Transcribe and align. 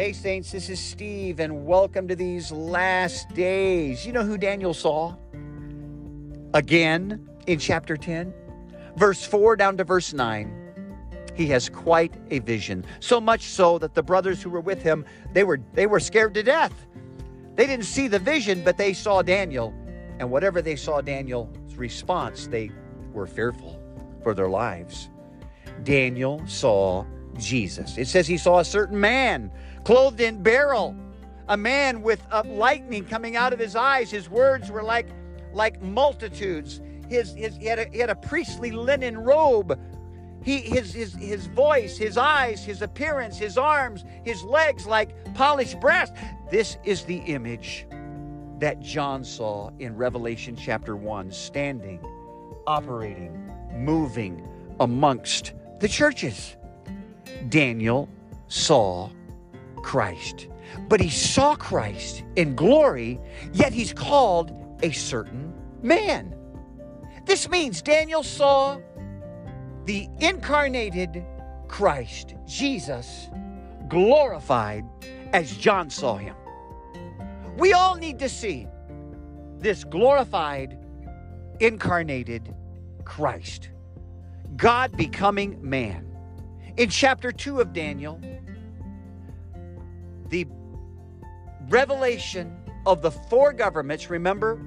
Hey, 0.00 0.14
Saints, 0.14 0.50
this 0.50 0.70
is 0.70 0.80
Steve, 0.80 1.40
and 1.40 1.66
welcome 1.66 2.08
to 2.08 2.16
these 2.16 2.50
last 2.50 3.28
days. 3.34 4.06
You 4.06 4.14
know 4.14 4.24
who 4.24 4.38
Daniel 4.38 4.72
saw? 4.72 5.14
Again 6.54 7.28
in 7.46 7.58
chapter 7.58 7.98
10, 7.98 8.32
verse 8.96 9.22
4 9.26 9.56
down 9.56 9.76
to 9.76 9.84
verse 9.84 10.14
9. 10.14 11.12
He 11.34 11.48
has 11.48 11.68
quite 11.68 12.14
a 12.30 12.38
vision. 12.38 12.82
So 13.00 13.20
much 13.20 13.42
so 13.42 13.76
that 13.76 13.94
the 13.94 14.02
brothers 14.02 14.42
who 14.42 14.48
were 14.48 14.62
with 14.62 14.82
him, 14.82 15.04
they 15.34 15.44
were 15.44 15.60
they 15.74 15.86
were 15.86 16.00
scared 16.00 16.32
to 16.32 16.42
death. 16.42 16.72
They 17.56 17.66
didn't 17.66 17.84
see 17.84 18.08
the 18.08 18.18
vision, 18.18 18.64
but 18.64 18.78
they 18.78 18.94
saw 18.94 19.20
Daniel. 19.20 19.74
And 20.18 20.30
whatever 20.30 20.62
they 20.62 20.76
saw 20.76 21.02
Daniel's 21.02 21.74
response, 21.74 22.46
they 22.46 22.70
were 23.12 23.26
fearful 23.26 23.78
for 24.22 24.32
their 24.32 24.48
lives. 24.48 25.10
Daniel 25.82 26.42
saw 26.46 27.04
Jesus. 27.40 27.98
It 27.98 28.08
says 28.08 28.26
he 28.26 28.38
saw 28.38 28.58
a 28.58 28.64
certain 28.64 28.98
man 28.98 29.50
clothed 29.84 30.20
in 30.20 30.42
beryl, 30.42 30.94
a 31.48 31.56
man 31.56 32.02
with 32.02 32.24
a 32.30 32.42
lightning 32.44 33.04
coming 33.04 33.36
out 33.36 33.52
of 33.52 33.58
his 33.58 33.76
eyes. 33.76 34.10
His 34.10 34.30
words 34.30 34.70
were 34.70 34.82
like, 34.82 35.08
like 35.52 35.80
multitudes. 35.82 36.80
His, 37.08 37.34
his, 37.34 37.56
he, 37.56 37.66
had 37.66 37.78
a, 37.78 37.88
he 37.90 37.98
had 37.98 38.10
a 38.10 38.14
priestly 38.14 38.70
linen 38.70 39.18
robe. 39.18 39.78
He, 40.42 40.58
his, 40.58 40.94
his, 40.94 41.14
his 41.14 41.46
voice, 41.46 41.98
his 41.98 42.16
eyes, 42.16 42.64
his 42.64 42.82
appearance, 42.82 43.36
his 43.36 43.58
arms, 43.58 44.04
his 44.24 44.42
legs 44.42 44.86
like 44.86 45.34
polished 45.34 45.80
brass. 45.80 46.10
This 46.50 46.78
is 46.84 47.04
the 47.04 47.18
image 47.18 47.86
that 48.58 48.80
John 48.80 49.24
saw 49.24 49.70
in 49.78 49.96
Revelation 49.96 50.56
chapter 50.56 50.96
1, 50.96 51.32
standing, 51.32 52.00
operating, 52.66 53.50
moving 53.74 54.46
amongst 54.78 55.52
the 55.80 55.88
churches. 55.88 56.56
Daniel 57.48 58.08
saw 58.48 59.10
Christ. 59.82 60.48
But 60.88 61.00
he 61.00 61.08
saw 61.08 61.56
Christ 61.56 62.24
in 62.36 62.54
glory, 62.54 63.20
yet 63.52 63.72
he's 63.72 63.92
called 63.92 64.52
a 64.82 64.92
certain 64.92 65.52
man. 65.82 66.34
This 67.24 67.48
means 67.48 67.82
Daniel 67.82 68.22
saw 68.22 68.78
the 69.84 70.08
incarnated 70.20 71.24
Christ, 71.68 72.34
Jesus, 72.46 73.28
glorified 73.88 74.84
as 75.32 75.56
John 75.56 75.90
saw 75.90 76.16
him. 76.16 76.34
We 77.56 77.72
all 77.72 77.96
need 77.96 78.18
to 78.20 78.28
see 78.28 78.66
this 79.58 79.84
glorified, 79.84 80.78
incarnated 81.60 82.54
Christ, 83.04 83.70
God 84.56 84.96
becoming 84.96 85.58
man. 85.60 86.09
In 86.76 86.88
chapter 86.88 87.32
2 87.32 87.60
of 87.60 87.72
Daniel, 87.72 88.20
the 90.28 90.46
revelation 91.68 92.56
of 92.86 93.02
the 93.02 93.10
four 93.10 93.52
governments, 93.52 94.08
remember 94.08 94.60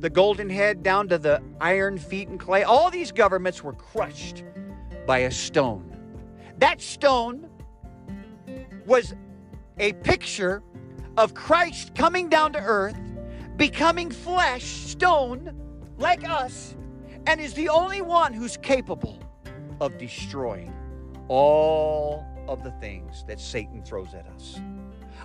the 0.00 0.10
golden 0.10 0.50
head 0.50 0.82
down 0.82 1.08
to 1.08 1.18
the 1.18 1.42
iron 1.60 1.98
feet 1.98 2.28
and 2.28 2.38
clay, 2.38 2.64
all 2.64 2.90
these 2.90 3.12
governments 3.12 3.62
were 3.62 3.72
crushed 3.72 4.44
by 5.06 5.18
a 5.18 5.30
stone. 5.30 5.96
That 6.58 6.80
stone 6.80 7.48
was 8.84 9.14
a 9.78 9.92
picture 9.94 10.62
of 11.16 11.34
Christ 11.34 11.94
coming 11.94 12.28
down 12.28 12.52
to 12.54 12.60
earth, 12.60 12.98
becoming 13.56 14.10
flesh, 14.10 14.64
stone, 14.64 15.54
like 15.96 16.28
us, 16.28 16.76
and 17.26 17.40
is 17.40 17.54
the 17.54 17.68
only 17.68 18.02
one 18.02 18.32
who's 18.32 18.56
capable 18.56 19.18
of 19.80 19.96
destroying 19.96 20.72
all 21.28 22.24
of 22.48 22.62
the 22.62 22.70
things 22.72 23.24
that 23.26 23.40
Satan 23.40 23.82
throws 23.82 24.14
at 24.14 24.26
us. 24.26 24.60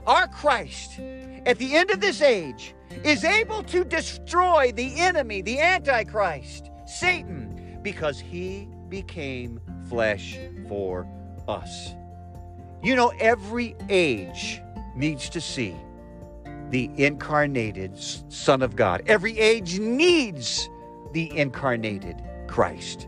Our 0.07 0.27
Christ, 0.27 0.99
at 1.45 1.57
the 1.57 1.75
end 1.75 1.91
of 1.91 1.99
this 2.01 2.21
age, 2.21 2.73
is 3.03 3.23
able 3.23 3.63
to 3.63 3.83
destroy 3.83 4.71
the 4.71 4.99
enemy, 4.99 5.41
the 5.41 5.59
Antichrist, 5.59 6.71
Satan, 6.85 7.79
because 7.81 8.19
he 8.19 8.67
became 8.89 9.59
flesh 9.87 10.39
for 10.67 11.07
us. 11.47 11.93
You 12.83 12.95
know, 12.95 13.13
every 13.19 13.75
age 13.89 14.61
needs 14.95 15.29
to 15.29 15.41
see 15.41 15.75
the 16.69 16.89
incarnated 16.97 17.97
Son 17.97 18.61
of 18.61 18.75
God. 18.75 19.03
Every 19.05 19.37
age 19.37 19.79
needs 19.79 20.69
the 21.11 21.37
incarnated 21.37 22.23
Christ. 22.47 23.07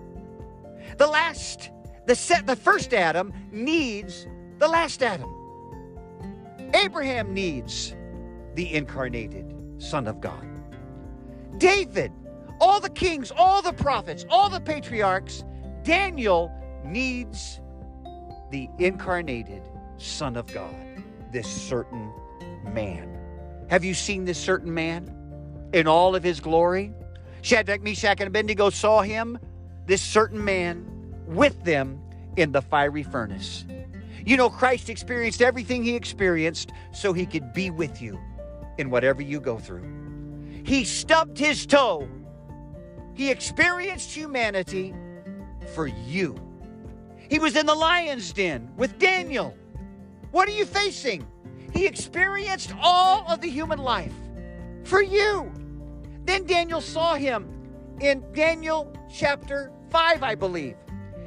The 0.97 1.07
last, 1.07 1.71
the 2.05 2.15
set, 2.15 2.45
the 2.45 2.55
first 2.55 2.93
Adam 2.93 3.33
needs 3.51 4.27
the 4.59 4.67
last 4.67 5.01
Adam. 5.03 5.29
Abraham 6.73 7.33
needs 7.33 7.95
the 8.55 8.73
incarnated 8.73 9.53
Son 9.77 10.07
of 10.07 10.21
God. 10.21 10.47
David, 11.57 12.11
all 12.59 12.79
the 12.79 12.89
kings, 12.89 13.31
all 13.35 13.61
the 13.61 13.73
prophets, 13.73 14.25
all 14.29 14.49
the 14.49 14.59
patriarchs, 14.59 15.43
Daniel 15.83 16.51
needs 16.83 17.59
the 18.51 18.69
incarnated 18.79 19.61
Son 19.97 20.35
of 20.35 20.51
God, 20.53 20.75
this 21.31 21.47
certain 21.47 22.11
man. 22.71 23.09
Have 23.69 23.83
you 23.83 23.93
seen 23.93 24.25
this 24.25 24.39
certain 24.39 24.73
man 24.73 25.09
in 25.73 25.87
all 25.87 26.15
of 26.15 26.23
his 26.23 26.39
glory? 26.39 26.93
Shadrach, 27.41 27.81
Meshach, 27.81 28.19
and 28.19 28.27
Abednego 28.27 28.69
saw 28.69 29.01
him, 29.01 29.37
this 29.85 30.01
certain 30.01 30.43
man, 30.43 30.85
with 31.27 31.63
them 31.63 31.99
in 32.37 32.51
the 32.51 32.61
fiery 32.61 33.03
furnace. 33.03 33.65
You 34.25 34.37
know, 34.37 34.49
Christ 34.49 34.89
experienced 34.89 35.41
everything 35.41 35.83
he 35.83 35.95
experienced 35.95 36.71
so 36.93 37.13
he 37.13 37.25
could 37.25 37.53
be 37.53 37.69
with 37.69 38.01
you 38.01 38.19
in 38.77 38.89
whatever 38.89 39.21
you 39.21 39.39
go 39.39 39.57
through. 39.57 39.83
He 40.65 40.85
stubbed 40.85 41.37
his 41.37 41.65
toe. 41.65 42.07
He 43.13 43.29
experienced 43.29 44.11
humanity 44.11 44.93
for 45.73 45.87
you. 45.87 46.35
He 47.29 47.39
was 47.39 47.55
in 47.55 47.65
the 47.65 47.75
lion's 47.75 48.31
den 48.31 48.71
with 48.77 48.97
Daniel. 48.97 49.55
What 50.31 50.47
are 50.47 50.53
you 50.53 50.65
facing? 50.65 51.27
He 51.73 51.85
experienced 51.85 52.73
all 52.81 53.25
of 53.27 53.41
the 53.41 53.49
human 53.49 53.79
life 53.79 54.13
for 54.83 55.01
you. 55.01 55.51
Then 56.25 56.45
Daniel 56.45 56.81
saw 56.81 57.15
him 57.15 57.49
in 57.99 58.23
Daniel 58.33 58.95
chapter 59.13 59.71
5, 59.89 60.23
I 60.23 60.35
believe. 60.35 60.75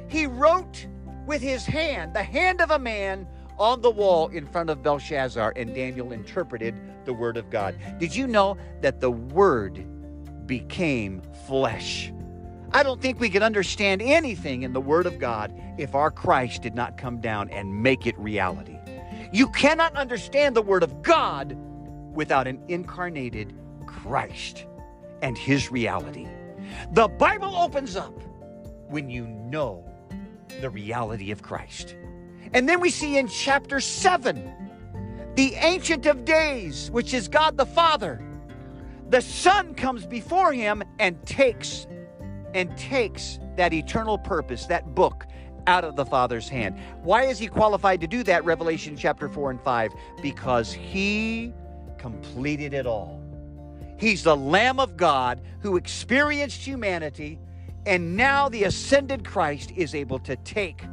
He 0.07 0.25
wrote 0.25 0.87
with 1.25 1.41
his 1.41 1.65
hand, 1.65 2.13
the 2.13 2.23
hand 2.23 2.61
of 2.61 2.71
a 2.71 2.79
man, 2.79 3.27
on 3.59 3.81
the 3.81 3.89
wall 3.89 4.29
in 4.29 4.45
front 4.45 4.69
of 4.69 4.83
Belshazzar, 4.83 5.53
and 5.55 5.73
Daniel 5.73 6.11
interpreted 6.11 6.75
the 7.05 7.13
word 7.13 7.37
of 7.37 7.49
God. 7.49 7.75
Did 7.97 8.15
you 8.15 8.27
know 8.27 8.57
that 8.81 8.99
the 8.99 9.11
word 9.11 9.85
became 10.45 11.21
flesh? 11.47 12.11
I 12.71 12.83
don't 12.83 13.01
think 13.01 13.19
we 13.19 13.29
could 13.29 13.41
understand 13.41 14.01
anything 14.01 14.63
in 14.63 14.73
the 14.73 14.81
word 14.81 15.05
of 15.05 15.19
God 15.19 15.53
if 15.77 15.95
our 15.95 16.11
Christ 16.11 16.61
did 16.61 16.75
not 16.75 16.97
come 16.97 17.19
down 17.19 17.49
and 17.49 17.81
make 17.81 18.05
it 18.05 18.17
reality. 18.19 18.77
You 19.31 19.49
cannot 19.49 19.95
understand 19.95 20.55
the 20.55 20.61
word 20.61 20.83
of 20.83 21.01
God 21.01 21.57
without 22.13 22.47
an 22.47 22.61
incarnated 22.67 23.53
Christ 23.85 24.65
and 25.21 25.37
his 25.37 25.71
reality. 25.71 26.27
The 26.91 27.07
Bible 27.07 27.55
opens 27.55 27.95
up 27.95 28.13
when 28.89 29.09
you 29.09 29.25
know 29.27 29.85
the 30.61 30.69
reality 30.69 31.31
of 31.31 31.41
Christ. 31.41 31.95
And 32.53 32.67
then 32.67 32.79
we 32.79 32.89
see 32.89 33.17
in 33.17 33.27
chapter 33.27 33.79
7 33.79 34.53
the 35.35 35.53
Ancient 35.55 36.05
of 36.05 36.25
Days, 36.25 36.89
which 36.91 37.13
is 37.13 37.27
God 37.27 37.57
the 37.57 37.65
Father. 37.65 38.21
The 39.09 39.21
Son 39.21 39.75
comes 39.75 40.05
before 40.05 40.51
him 40.53 40.83
and 40.99 41.23
takes 41.25 41.87
and 42.53 42.75
takes 42.77 43.39
that 43.55 43.73
eternal 43.73 44.17
purpose, 44.17 44.65
that 44.65 44.95
book, 44.95 45.25
out 45.67 45.83
of 45.83 45.95
the 45.95 46.05
Father's 46.05 46.47
hand. 46.49 46.79
Why 47.03 47.23
is 47.23 47.37
he 47.37 47.47
qualified 47.47 48.01
to 48.01 48.07
do 48.07 48.23
that? 48.23 48.43
Revelation 48.45 48.95
chapter 48.95 49.29
4 49.29 49.51
and 49.51 49.61
5. 49.61 49.91
Because 50.21 50.71
he 50.71 51.53
completed 51.97 52.73
it 52.73 52.87
all. 52.87 53.21
He's 53.99 54.23
the 54.23 54.37
Lamb 54.37 54.79
of 54.79 54.95
God 54.95 55.41
who 55.59 55.75
experienced 55.75 56.61
humanity 56.61 57.39
and 57.87 58.17
now 58.17 58.49
the 58.49 58.65
ascended 58.65 59.23
Christ 59.23 59.71
is 59.75 59.95
able 59.95 60.19
to 60.19 60.35
take 60.35 60.83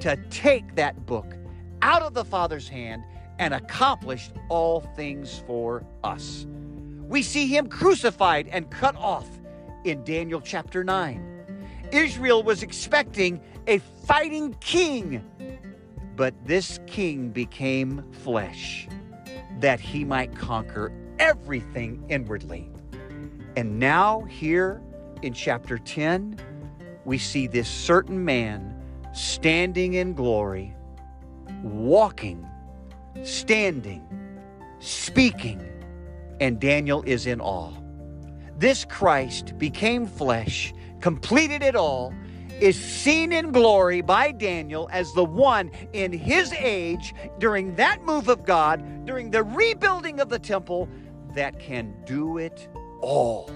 to 0.00 0.16
take 0.30 0.74
that 0.74 1.04
book 1.06 1.36
out 1.82 2.02
of 2.02 2.14
the 2.14 2.24
Father's 2.24 2.68
hand 2.68 3.04
and 3.38 3.52
accomplish 3.52 4.30
all 4.48 4.80
things 4.96 5.42
for 5.46 5.84
us. 6.02 6.46
We 7.02 7.22
see 7.22 7.46
him 7.46 7.68
crucified 7.68 8.48
and 8.48 8.68
cut 8.70 8.96
off 8.96 9.28
in 9.84 10.02
Daniel 10.04 10.40
chapter 10.40 10.82
9. 10.82 11.90
Israel 11.92 12.42
was 12.42 12.62
expecting 12.62 13.40
a 13.66 13.78
fighting 14.06 14.54
king, 14.54 15.22
but 16.16 16.34
this 16.46 16.80
king 16.86 17.28
became 17.28 18.10
flesh 18.10 18.88
that 19.60 19.78
he 19.78 20.02
might 20.04 20.34
conquer 20.34 20.90
everything 21.18 22.02
inwardly. 22.08 22.70
And 23.54 23.78
now, 23.78 24.22
here 24.22 24.80
in 25.22 25.32
chapter 25.32 25.78
10, 25.78 26.38
we 27.04 27.18
see 27.18 27.46
this 27.46 27.68
certain 27.68 28.24
man 28.24 28.76
standing 29.12 29.94
in 29.94 30.14
glory, 30.14 30.74
walking 31.62 32.46
standing, 33.22 34.06
speaking, 34.80 35.62
and 36.40 36.60
Daniel 36.60 37.02
is 37.06 37.26
in 37.26 37.40
awe. 37.40 37.72
This 38.58 38.84
Christ 38.84 39.56
became 39.58 40.06
flesh, 40.06 40.72
completed 41.00 41.62
it 41.62 41.76
all, 41.76 42.12
is 42.60 42.78
seen 42.78 43.32
in 43.32 43.50
glory 43.50 44.02
by 44.02 44.30
Daniel 44.30 44.88
as 44.92 45.12
the 45.14 45.24
one 45.24 45.70
in 45.92 46.12
his 46.12 46.52
age 46.52 47.14
during 47.38 47.74
that 47.76 48.02
move 48.04 48.28
of 48.28 48.44
God, 48.44 49.04
during 49.04 49.30
the 49.30 49.42
rebuilding 49.42 50.20
of 50.20 50.28
the 50.28 50.38
temple, 50.38 50.88
that 51.34 51.58
can 51.58 51.94
do 52.04 52.38
it 52.38 52.68
all. 53.00 53.50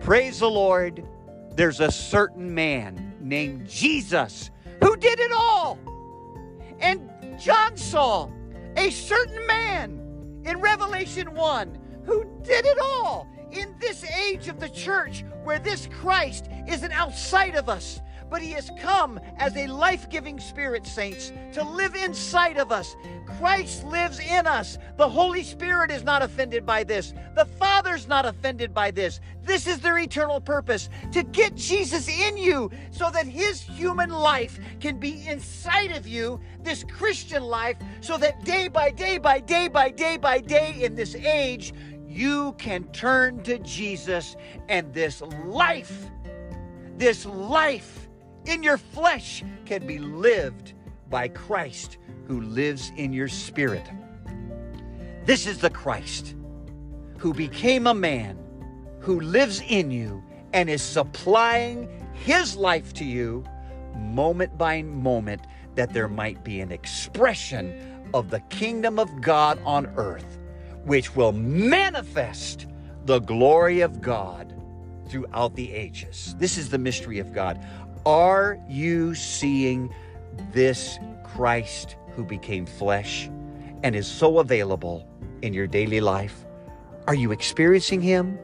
Praise 0.00 0.38
the 0.38 0.50
Lord. 0.50 1.06
There's 1.54 1.80
a 1.80 1.90
certain 1.90 2.54
man 2.54 3.14
named 3.20 3.68
Jesus 3.68 4.50
who 4.82 4.96
did 4.96 5.20
it 5.20 5.30
all. 5.30 5.78
And 6.80 7.10
John 7.38 7.76
saw 7.76 8.30
a 8.76 8.90
certain 8.90 9.46
man 9.46 10.42
in 10.46 10.60
Revelation 10.60 11.34
1 11.34 11.78
who 12.04 12.24
did 12.42 12.64
it 12.64 12.78
all 12.80 13.28
in 13.52 13.74
this 13.78 14.04
age 14.04 14.48
of 14.48 14.58
the 14.58 14.70
church 14.70 15.22
where 15.44 15.58
this 15.58 15.86
Christ 15.86 16.48
isn't 16.66 16.92
outside 16.92 17.54
of 17.54 17.68
us, 17.68 18.00
but 18.30 18.40
he 18.40 18.52
has 18.52 18.70
come 18.78 19.18
as 19.38 19.56
a 19.56 19.66
life 19.66 20.08
giving 20.08 20.38
spirit, 20.38 20.86
saints, 20.86 21.32
to 21.52 21.62
live 21.62 21.94
inside 21.96 22.56
of 22.56 22.70
us. 22.70 22.96
Christ 23.38 23.84
lives 23.84 24.20
in 24.20 24.46
us. 24.46 24.78
The 24.96 25.08
Holy 25.08 25.42
Spirit 25.42 25.90
is 25.90 26.04
not 26.04 26.22
offended 26.22 26.64
by 26.64 26.84
this. 26.84 27.12
The 27.34 27.44
Father's 27.44 28.06
not 28.06 28.24
offended 28.24 28.72
by 28.72 28.90
this. 28.90 29.20
This 29.42 29.66
is 29.66 29.80
their 29.80 29.98
eternal 29.98 30.40
purpose 30.40 30.88
to 31.12 31.22
get 31.22 31.56
Jesus 31.56 32.08
in 32.08 32.36
you 32.36 32.70
so 32.90 33.10
that 33.10 33.26
his 33.26 33.60
human 33.60 34.10
life 34.10 34.60
can 34.80 34.98
be 34.98 35.26
inside 35.26 35.90
of 35.92 36.06
you, 36.06 36.40
this 36.62 36.84
Christian 36.84 37.42
life, 37.42 37.76
so 38.00 38.16
that 38.18 38.44
day 38.44 38.68
by 38.68 38.90
day 38.90 39.18
by 39.18 39.40
day 39.40 39.68
by 39.68 39.90
day 39.90 40.16
by 40.16 40.40
day 40.40 40.82
in 40.82 40.94
this 40.94 41.14
age, 41.14 41.74
you 42.06 42.52
can 42.58 42.84
turn 42.92 43.42
to 43.44 43.58
Jesus 43.60 44.36
and 44.68 44.92
this 44.92 45.22
life, 45.46 46.10
this 46.96 47.24
life 47.24 48.09
in 48.46 48.62
your 48.62 48.78
flesh 48.78 49.44
can 49.64 49.86
be 49.86 49.98
lived 49.98 50.74
by 51.08 51.28
Christ 51.28 51.98
who 52.26 52.40
lives 52.40 52.92
in 52.96 53.12
your 53.12 53.28
spirit. 53.28 53.86
This 55.24 55.46
is 55.46 55.58
the 55.58 55.70
Christ 55.70 56.34
who 57.18 57.34
became 57.34 57.86
a 57.86 57.94
man, 57.94 58.38
who 59.00 59.20
lives 59.20 59.62
in 59.68 59.90
you 59.90 60.22
and 60.52 60.70
is 60.70 60.82
supplying 60.82 61.88
his 62.12 62.56
life 62.56 62.92
to 62.94 63.04
you 63.04 63.44
moment 63.96 64.56
by 64.56 64.82
moment, 64.82 65.42
that 65.74 65.92
there 65.92 66.08
might 66.08 66.42
be 66.44 66.60
an 66.60 66.72
expression 66.72 68.08
of 68.14 68.30
the 68.30 68.40
kingdom 68.40 68.98
of 68.98 69.20
God 69.20 69.60
on 69.64 69.86
earth 69.96 70.38
which 70.84 71.14
will 71.14 71.32
manifest 71.32 72.66
the 73.04 73.20
glory 73.20 73.80
of 73.80 74.00
God 74.00 74.54
throughout 75.08 75.54
the 75.54 75.72
ages. 75.72 76.34
This 76.38 76.56
is 76.56 76.70
the 76.70 76.78
mystery 76.78 77.18
of 77.18 77.32
God. 77.32 77.64
Are 78.06 78.58
you 78.68 79.14
seeing 79.14 79.94
this 80.52 80.98
Christ 81.24 81.96
who 82.14 82.24
became 82.24 82.66
flesh 82.66 83.30
and 83.82 83.94
is 83.94 84.06
so 84.06 84.38
available 84.38 85.06
in 85.42 85.52
your 85.52 85.66
daily 85.66 86.00
life? 86.00 86.44
Are 87.06 87.14
you 87.14 87.32
experiencing 87.32 88.00
him? 88.00 88.38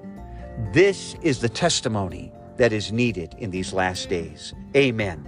This 0.73 1.15
is 1.23 1.41
the 1.41 1.49
testimony 1.49 2.33
that 2.57 2.73
is 2.73 2.93
needed 2.93 3.35
in 3.39 3.51
these 3.51 3.73
last 3.73 4.09
days. 4.09 4.55
Amen. 4.75 5.27